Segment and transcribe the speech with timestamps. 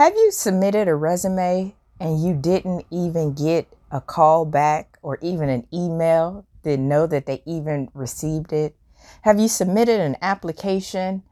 [0.00, 5.50] Have you submitted a resume and you didn't even get a call back or even
[5.50, 6.46] an email?
[6.64, 8.74] Didn't know that they even received it?
[9.24, 11.22] Have you submitted an application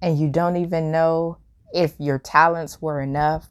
[0.00, 1.36] and you don't even know
[1.74, 3.50] if your talents were enough?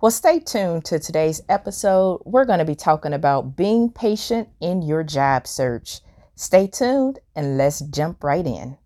[0.00, 2.20] Well, stay tuned to today's episode.
[2.24, 6.00] We're going to be talking about being patient in your job search.
[6.34, 8.78] Stay tuned and let's jump right in.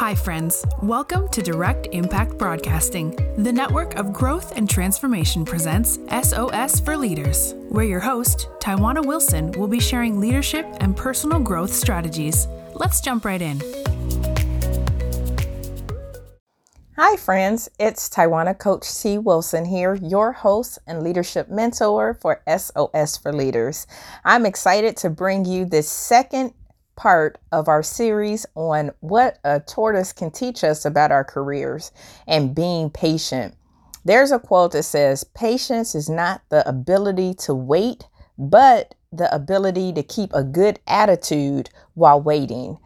[0.00, 0.64] Hi, friends.
[0.80, 3.10] Welcome to Direct Impact Broadcasting.
[3.36, 9.52] The network of growth and transformation presents SOS for Leaders, where your host, Taiwana Wilson,
[9.52, 12.48] will be sharing leadership and personal growth strategies.
[12.72, 13.60] Let's jump right in.
[16.96, 17.68] Hi, friends.
[17.78, 19.18] It's Taiwana Coach T.
[19.18, 23.86] Wilson here, your host and leadership mentor for SOS for Leaders.
[24.24, 26.54] I'm excited to bring you this second
[27.00, 31.92] part of our series on what a tortoise can teach us about our careers
[32.26, 33.54] and being patient.
[34.04, 39.94] There's a quote that says, Patience is not the ability to wait, but the ability
[39.94, 42.76] to keep a good attitude while waiting.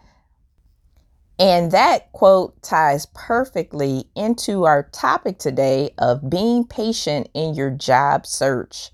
[1.37, 8.27] And that quote ties perfectly into our topic today of being patient in your job
[8.27, 8.93] search.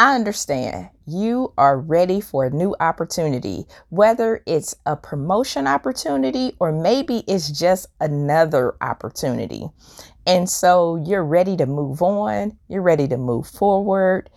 [0.00, 6.72] I understand you are ready for a new opportunity, whether it's a promotion opportunity or
[6.72, 9.68] maybe it's just another opportunity.
[10.26, 14.30] And so you're ready to move on, you're ready to move forward.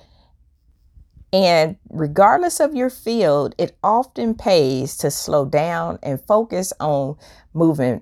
[1.31, 7.15] And regardless of your field, it often pays to slow down and focus on
[7.53, 8.01] moving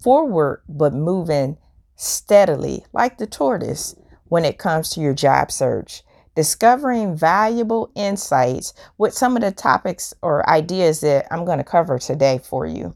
[0.00, 1.58] forward, but moving
[1.96, 6.04] steadily, like the tortoise, when it comes to your job search
[6.34, 11.98] discovering valuable insights with some of the topics or ideas that I'm going to cover
[11.98, 12.94] today for you.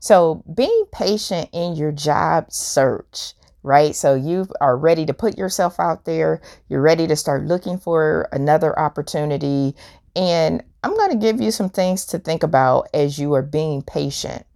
[0.00, 3.94] So, being patient in your job search, right?
[3.94, 8.28] So, you are ready to put yourself out there, you're ready to start looking for
[8.32, 9.74] another opportunity.
[10.16, 13.82] And I'm going to give you some things to think about as you are being
[13.82, 14.46] patient.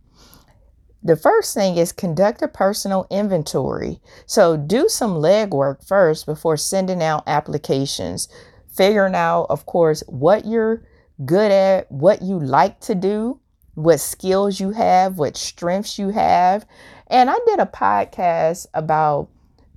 [1.06, 4.00] The first thing is conduct a personal inventory.
[4.24, 8.26] So do some legwork first before sending out applications.
[8.74, 10.82] Figuring out, of course, what you're
[11.24, 13.38] good at, what you like to do,
[13.74, 16.66] what skills you have, what strengths you have.
[17.08, 19.28] And I did a podcast about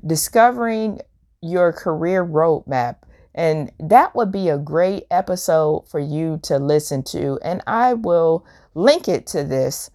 [0.06, 1.02] discovering
[1.42, 2.96] your career roadmap.
[3.36, 7.38] And that would be a great episode for you to listen to.
[7.44, 9.92] And I will link it to this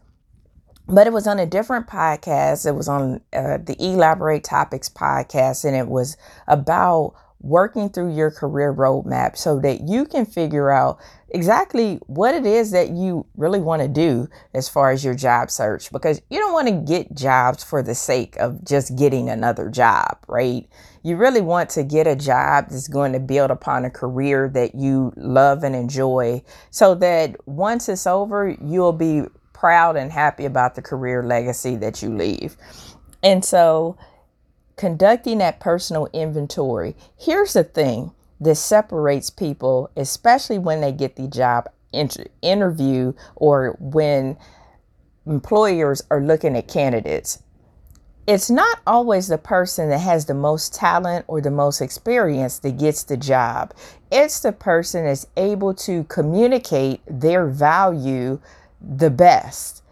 [0.86, 2.66] but it was on a different podcast.
[2.66, 6.16] It was on uh, the Elaborate Topics podcast, and it was
[6.46, 10.98] about working through your career roadmap so that you can figure out
[11.30, 15.50] exactly what it is that you really want to do as far as your job
[15.50, 19.68] search because you don't want to get jobs for the sake of just getting another
[19.68, 20.68] job, right?
[21.02, 24.76] You really want to get a job that's going to build upon a career that
[24.76, 29.22] you love and enjoy so that once it's over, you'll be
[29.62, 32.56] proud and happy about the career legacy that you leave.
[33.22, 33.96] And so,
[34.74, 41.28] conducting that personal inventory, here's the thing that separates people, especially when they get the
[41.28, 44.36] job inter- interview or when
[45.26, 47.40] employers are looking at candidates.
[48.26, 52.80] It's not always the person that has the most talent or the most experience that
[52.80, 53.74] gets the job.
[54.10, 58.40] It's the person that's able to communicate their value
[58.82, 59.82] the best.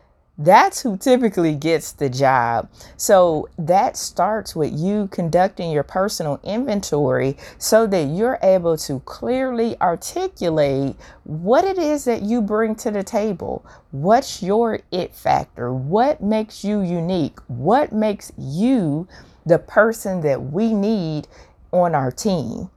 [0.43, 2.71] That's who typically gets the job.
[2.97, 9.79] So that starts with you conducting your personal inventory so that you're able to clearly
[9.83, 13.67] articulate what it is that you bring to the table.
[13.91, 15.75] What's your it factor?
[15.75, 17.39] What makes you unique?
[17.49, 19.07] What makes you
[19.45, 21.29] the person that we need
[21.71, 22.71] on our team?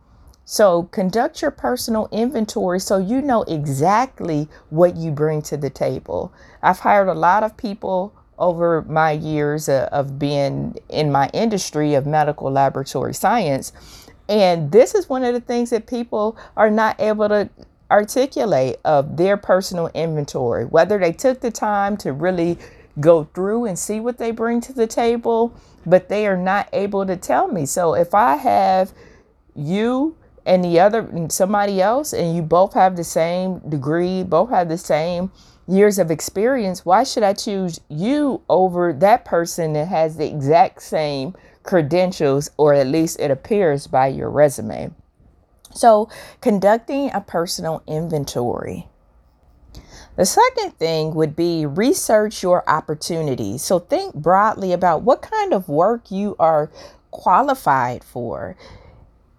[0.46, 6.34] So conduct your personal inventory so you know exactly what you bring to the table.
[6.62, 11.94] I've hired a lot of people over my years uh, of being in my industry
[11.94, 13.72] of medical laboratory science.
[14.28, 17.50] And this is one of the things that people are not able to
[17.92, 22.58] articulate of their personal inventory, whether they took the time to really
[23.00, 27.06] go through and see what they bring to the table, but they are not able
[27.06, 27.66] to tell me.
[27.66, 28.94] So if I have
[29.56, 34.70] you and the other somebody else and you both have the same degree both have
[34.70, 35.32] the same
[35.68, 40.82] years of experience why should i choose you over that person that has the exact
[40.82, 44.92] same credentials or at least it appears by your resume
[45.74, 46.10] so
[46.42, 48.88] conducting a personal inventory
[50.16, 53.64] The second thing would be research your opportunities.
[53.64, 56.70] So think broadly about what kind of work you are
[57.12, 58.56] qualified for.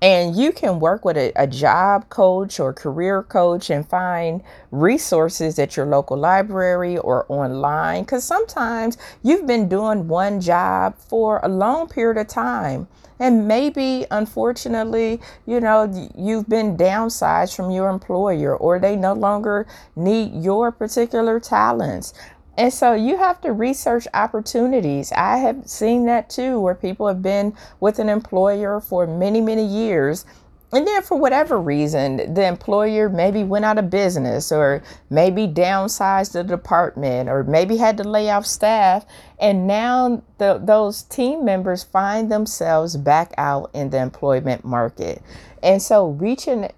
[0.05, 5.59] And you can work with a, a, job coach or career coach and find resources
[5.59, 8.03] at your local library or online.
[8.03, 12.87] Because sometimes you've been doing one job for a long period of time.
[13.19, 19.67] And maybe, unfortunately, you know, you've been downsized from your employer or they no longer
[19.97, 22.13] need your particular talents.
[22.57, 25.13] And so you have to research opportunities.
[25.13, 29.65] I have seen that too, where people have been with an employer for many, many
[29.65, 30.25] years.
[30.73, 36.33] And then, for whatever reason, the employer maybe went out of business or maybe downsized
[36.33, 39.07] the department or maybe had to lay off staff.
[39.39, 45.23] And now the, those team members find themselves back out in the employment market.
[45.63, 46.69] And so, reaching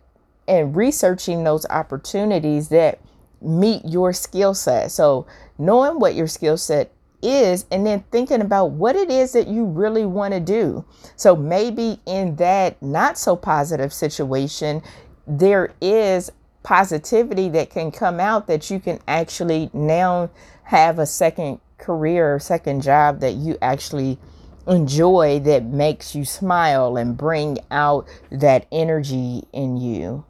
[0.47, 3.01] and researching those opportunities that
[3.41, 4.91] meet your skill set.
[4.91, 5.27] So,
[5.59, 6.93] knowing what your skill set
[7.23, 10.85] is and then thinking about what it is that you really want to do.
[11.17, 14.83] So maybe in that not so positive situation,
[15.27, 16.31] there is
[16.63, 20.31] positivity that can come out that you can actually now
[20.65, 24.19] have a second career or second job that you actually
[24.67, 30.25] enjoy that makes you smile and bring out that energy in you.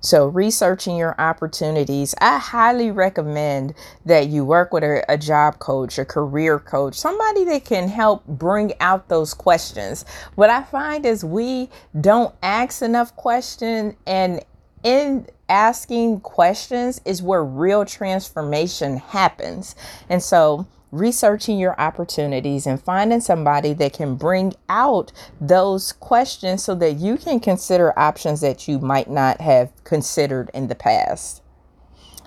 [0.00, 5.98] So, researching your opportunities, I highly recommend that you work with a, a, job coach,
[5.98, 10.04] a career coach, somebody that can help bring out those questions.
[10.34, 11.70] What I find is we
[12.00, 14.44] don't ask enough questions, and
[14.82, 19.74] in asking questions is where real transformation happens.
[20.08, 26.74] And so, researching your opportunities and finding somebody that can bring out those questions so
[26.74, 31.42] that you can consider options that you might not have considered in the past.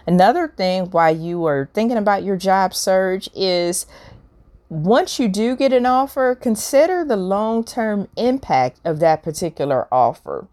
[0.05, 3.85] Another thing while you are thinking about your job search is
[4.69, 10.47] once you do get an offer, consider the long term impact of that particular offer.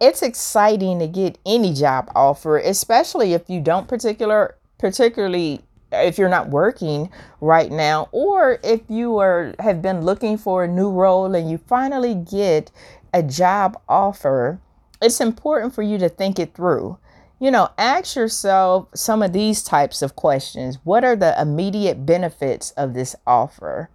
[0.00, 5.60] It's exciting to get any job offer, especially if you don't particular particularly
[5.92, 10.68] if you're not working right now or if you are have been looking for a
[10.68, 12.70] new role and you finally get
[13.14, 14.60] a job offer
[15.00, 16.98] it's important for you to think it through.
[17.40, 20.78] You know ask yourself some of these types of questions.
[20.82, 23.90] What are the immediate benefits of this offer?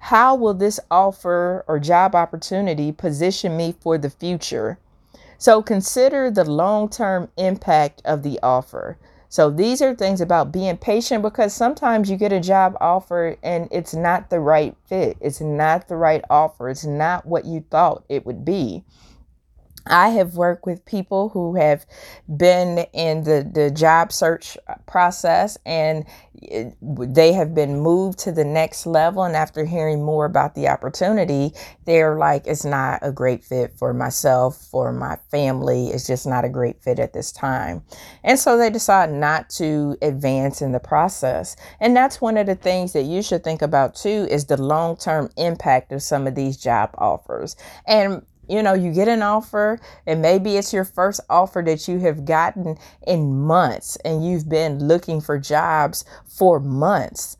[0.00, 4.78] How will this offer or job opportunity position me for the future?
[5.38, 8.98] So consider the long-term impact of the offer
[9.32, 13.66] so these are things about being patient because sometimes you get a job offer and
[13.70, 15.16] it's not the right fit.
[15.22, 16.68] It's not the right offer.
[16.68, 18.84] It's not what you thought it would be.
[19.86, 21.84] I have worked with people who have
[22.36, 24.56] been in the, the job search
[24.86, 26.04] process and
[26.50, 29.24] eh, they have been moved to the next level.
[29.24, 31.52] And after hearing more about the opportunity,
[31.84, 35.88] they're like, it's not a great fit for myself, for my family.
[35.88, 37.82] It's just not a great fit at this time.
[38.22, 41.56] And so they decide not to advance in the process.
[41.80, 44.96] And that's one of the things that you should think about too is the long
[44.96, 47.56] term impact of some of these job offers.
[47.86, 51.98] And you know, you get an offer, and maybe it's your first offer that you
[52.00, 57.36] have gotten in months, and you've been looking for jobs for months.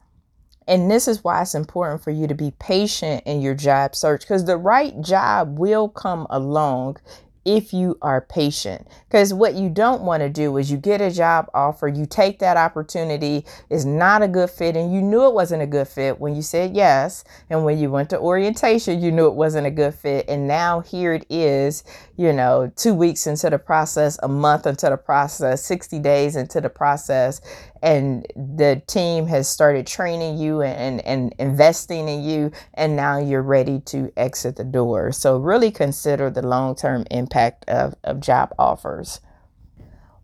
[0.69, 4.21] And this is why it's important for you to be patient in your job search
[4.21, 6.99] because the right job will come along
[7.45, 8.87] if you are patient.
[9.09, 12.39] Because what you don't want to do is you get a job offer, you take
[12.39, 16.21] that opportunity, is not a good fit, and you knew it wasn't a good fit
[16.21, 17.25] when you said yes.
[17.51, 20.27] And when you went to orientation, you knew it wasn't a good fit.
[20.29, 21.85] And now here it is,
[22.17, 26.61] you know, two weeks into the process, a month into the process, 60 days into
[26.61, 27.41] the process,
[27.83, 33.43] and the team has started training you and, and investing in you and now you're
[33.43, 39.21] ready to exit the door so really consider the long-term impact of, of job offers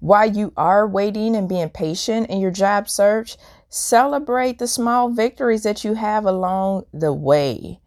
[0.01, 3.37] while you are waiting and being patient in your job search
[3.69, 7.81] celebrate the small victories that you have along the way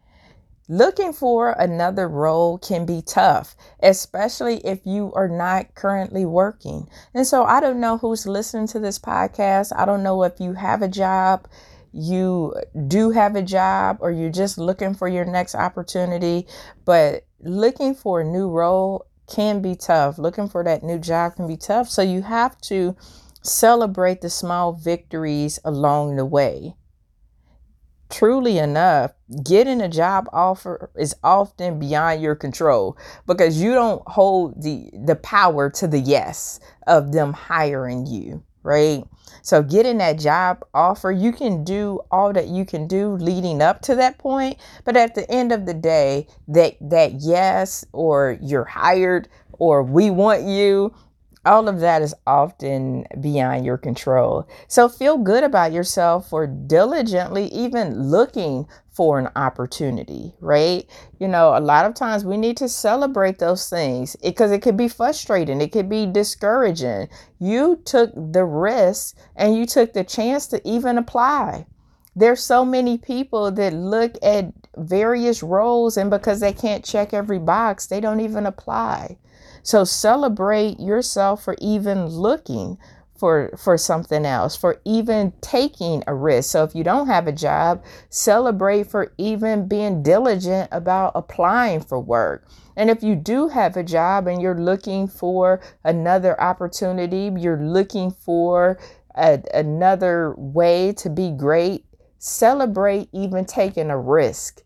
[0.68, 6.88] Looking for another role can be tough, especially if you are not currently working.
[7.12, 9.72] And so I don't know who's listening to this podcast.
[9.76, 11.46] I don't know if you have a job,
[11.92, 12.54] you
[12.86, 16.46] do have a job, or you're just looking for your next opportunity.
[16.86, 20.18] But looking for a new role can be tough.
[20.18, 21.88] Looking for that new job can be tough.
[21.88, 22.96] So you have to
[23.42, 26.76] celebrate the small victories along the way
[28.12, 29.12] truly enough,
[29.42, 32.96] getting a job offer is often beyond your control
[33.26, 38.44] because you don't hold the the power to the yes of them hiring you.
[38.62, 39.04] Right?
[39.42, 43.82] So getting that job offer, you can do all that you can do leading up
[43.82, 48.64] to that point, but at the end of the day, that that yes or you're
[48.64, 50.94] hired or we want you
[51.44, 54.48] all of that is often beyond your control.
[54.68, 60.86] So feel good about yourself for diligently even looking for an opportunity, right?
[61.18, 64.76] You know, a lot of times we need to celebrate those things because it, could
[64.76, 67.08] be frustrating, it could be discouraging.
[67.40, 71.66] You took the risk and you took the chance to even apply.
[72.14, 77.38] There's so many people that look at various roles and because they can't check every
[77.38, 79.16] box, they don't even apply.
[79.62, 82.76] So celebrate yourself for even looking
[83.22, 86.50] for for something else, for even taking a risk.
[86.50, 92.00] So if you don't have a job, celebrate for even being diligent about applying for
[92.00, 92.48] work.
[92.74, 98.10] And if you do have a job and you're looking for another opportunity, you're looking
[98.10, 98.76] for
[99.14, 101.84] a, another way to be great,
[102.18, 104.62] celebrate even taking a risk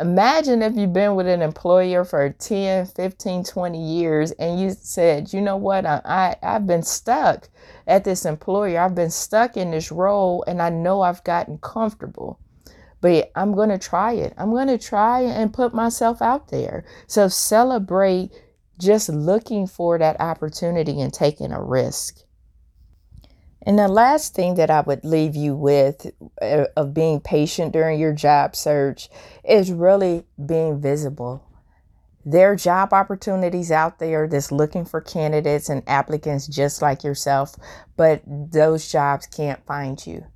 [0.00, 5.30] Imagine if you've been with an employer for 10, 15, 20 years and you said,
[5.30, 7.50] you know what, I, I, I've been stuck
[7.86, 8.80] at this employer.
[8.80, 12.40] I've been stuck in this role and I know I've gotten comfortable.
[13.02, 14.32] But I'm going to try it.
[14.38, 16.84] I'm going to try and put myself out there.
[17.06, 18.30] So celebrate
[18.78, 22.22] just looking for that opportunity and taking a risk.
[23.62, 28.00] And the last thing that I would leave you with uh, of being patient during
[28.00, 29.10] your job search
[29.44, 31.46] is really being visible.
[32.24, 37.56] There are job opportunities out there that's looking for candidates and applicants just like yourself,
[37.96, 40.26] but those jobs can't find you.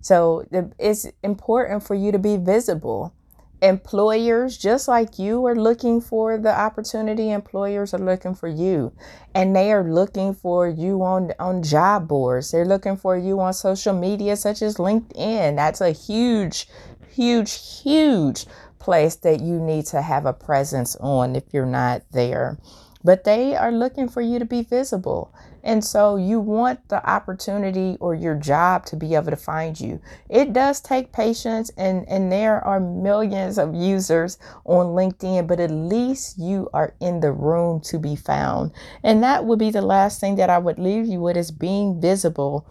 [0.00, 0.46] So
[0.78, 3.14] it's important for you to be visible
[3.62, 8.92] employers just like you are looking for the opportunity employers are looking for you.
[9.34, 12.50] And they are looking for you on on job boards.
[12.50, 15.56] They're looking for you on social media such as linkedin.
[15.56, 16.68] That's a huge
[17.08, 18.46] huge huge
[18.78, 22.58] place that you need to have a presence on if you're not there.
[23.04, 27.96] But they are looking for you to be visible and so you want the opportunity
[28.00, 30.00] or your job to be able to find you.
[30.28, 35.70] It does take patience and, and there are millions of users on LinkedIn, but at
[35.70, 38.72] least you are in the room to be found.
[39.02, 42.00] And that would be the last thing that I would leave you with is being
[42.00, 42.66] visible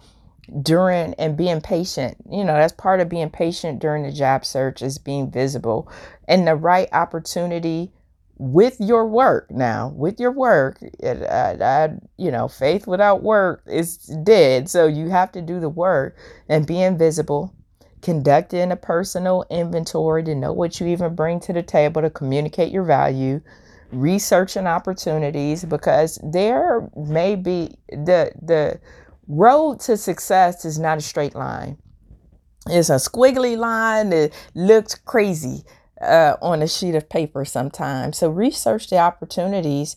[0.60, 2.16] during and being patient.
[2.30, 5.90] You know, that's part of being patient during the job search is being visible
[6.28, 7.90] and the right opportunity
[8.42, 13.62] with your work now with your work it, I, I, you know faith without work
[13.68, 14.68] is dead.
[14.68, 16.16] So you have to do the work
[16.48, 17.54] and be invisible
[18.00, 22.72] conducting a personal inventory to know what you even bring to the table to communicate
[22.72, 23.40] your value
[23.92, 28.80] researching opportunities because there may be the the
[29.28, 31.78] road to success is not a straight line.
[32.66, 35.62] It's a squiggly line that looks crazy
[36.02, 38.18] uh, on a sheet of paper sometimes.
[38.18, 39.96] So research the opportunities.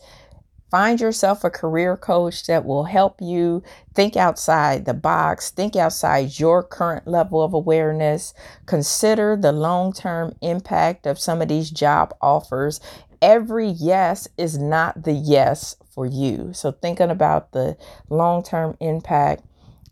[0.72, 6.40] Find yourself a career coach that will help you think outside the box, think outside
[6.40, 8.34] your current level of awareness,
[8.66, 12.82] consider the long term impact of some of these job offers.
[13.22, 16.52] Every yes is not the yes for you.
[16.54, 17.78] So, thinking about the
[18.10, 19.44] long term impact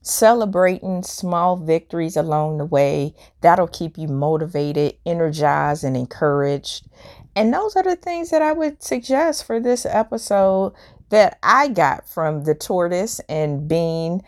[0.04, 3.16] celebrating small victories along the way.
[3.42, 6.88] That'll keep you motivated, energized, and encouraged.
[7.36, 10.74] And those are the things that I would suggest for this episode
[11.10, 14.22] that I got from the tortoise and being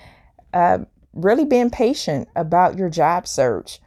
[0.53, 0.79] uh,
[1.13, 3.79] really being patient about your job search.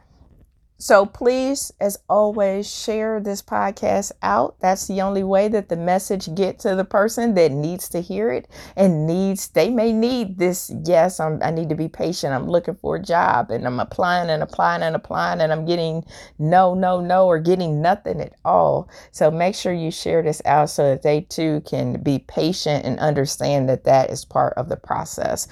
[0.81, 4.55] So please, as always, share this podcast out.
[4.61, 8.31] That's the only way that the message get to the person that needs to hear
[8.31, 9.49] it and needs.
[9.49, 10.71] They may need this.
[10.85, 12.33] Yes, I'm, I need to be patient.
[12.33, 16.05] I'm looking for a job and I'm applying and applying and applying and I'm getting
[16.37, 18.89] no, no, no, or getting nothing at all.
[19.11, 22.97] So make sure you share this out so that they too can be patient and
[22.99, 25.49] understand that that is part of the process.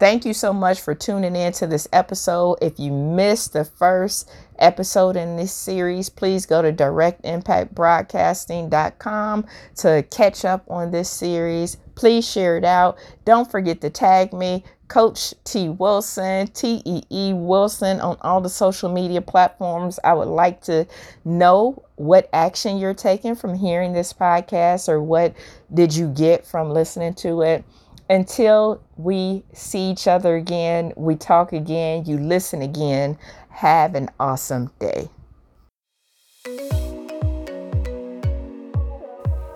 [0.00, 2.58] Thank you so much for tuning in to this episode.
[2.60, 9.46] If you missed the first episode in this series, please go to directimpactbroadcasting.com
[9.76, 11.76] to catch up on this series.
[11.94, 12.98] Please share it out.
[13.24, 18.48] Don't forget to tag me, Coach T Wilson, T E E Wilson, on all the
[18.48, 20.00] social media platforms.
[20.02, 20.88] I would like to
[21.24, 25.36] know what action you're taking from hearing this podcast or what
[25.72, 27.64] did you get from listening to it
[28.08, 33.18] until we see each other again, we talk again, you listen again,
[33.50, 35.08] have an awesome day.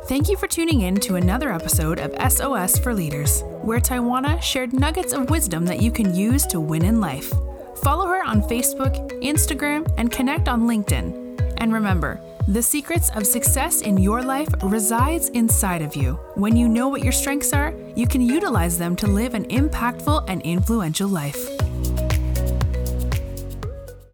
[0.09, 4.73] Thank you for tuning in to another episode of SOS for Leaders, where Taiwana shared
[4.73, 7.31] nuggets of wisdom that you can use to win in life.
[7.83, 11.53] Follow her on Facebook, Instagram, and connect on LinkedIn.
[11.59, 16.15] And remember, the secrets of success in your life resides inside of you.
[16.35, 20.25] When you know what your strengths are, you can utilize them to live an impactful
[20.29, 21.58] and influential life.